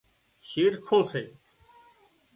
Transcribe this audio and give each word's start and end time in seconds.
شِرکُون 0.47 1.01
سي 1.09 1.23